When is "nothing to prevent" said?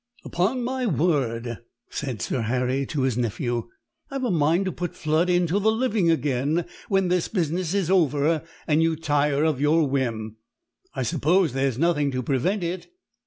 11.77-12.63